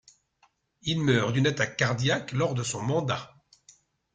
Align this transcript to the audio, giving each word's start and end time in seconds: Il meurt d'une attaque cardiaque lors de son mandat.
Il 0.81 0.99
meurt 0.99 1.31
d'une 1.31 1.45
attaque 1.45 1.77
cardiaque 1.77 2.31
lors 2.31 2.55
de 2.55 2.63
son 2.63 2.81
mandat. 2.81 3.35